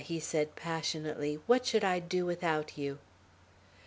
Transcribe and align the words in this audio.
he 0.03 0.19
said 0.19 0.55
passionately, 0.55 1.35
"what 1.45 1.63
should 1.63 1.83
I 1.83 1.99
do 1.99 2.25
without 2.25 2.75
you?" 2.75 2.97